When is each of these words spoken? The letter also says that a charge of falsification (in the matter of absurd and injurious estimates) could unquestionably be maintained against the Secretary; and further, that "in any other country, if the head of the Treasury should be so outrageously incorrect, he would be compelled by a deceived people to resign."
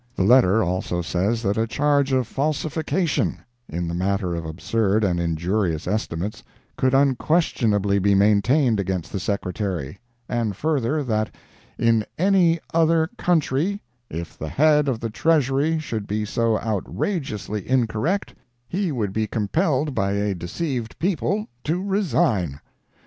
The 0.15 0.23
letter 0.23 0.63
also 0.63 1.03
says 1.03 1.43
that 1.43 1.59
a 1.59 1.67
charge 1.67 2.11
of 2.11 2.25
falsification 2.25 3.37
(in 3.69 3.87
the 3.87 3.93
matter 3.93 4.33
of 4.33 4.45
absurd 4.47 5.03
and 5.03 5.19
injurious 5.19 5.85
estimates) 5.85 6.41
could 6.75 6.95
unquestionably 6.95 7.99
be 7.99 8.15
maintained 8.15 8.79
against 8.79 9.11
the 9.11 9.19
Secretary; 9.19 9.99
and 10.27 10.55
further, 10.55 11.03
that 11.03 11.35
"in 11.77 12.03
any 12.17 12.59
other 12.73 13.11
country, 13.17 13.79
if 14.09 14.35
the 14.35 14.49
head 14.49 14.87
of 14.87 14.99
the 14.99 15.11
Treasury 15.11 15.77
should 15.77 16.07
be 16.07 16.25
so 16.25 16.57
outrageously 16.57 17.69
incorrect, 17.69 18.33
he 18.67 18.91
would 18.91 19.13
be 19.13 19.27
compelled 19.27 19.93
by 19.93 20.13
a 20.13 20.33
deceived 20.33 20.97
people 20.97 21.47
to 21.65 21.83
resign." 21.83 22.59